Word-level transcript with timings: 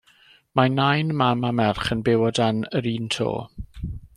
Mae 0.59 0.69
nain, 0.77 1.11
mam 1.19 1.45
a 1.51 1.53
merch 1.59 1.91
yn 1.97 2.01
byw 2.09 2.27
o 2.31 2.35
dan 2.41 2.65
yr 2.81 2.89
unto. 2.95 3.29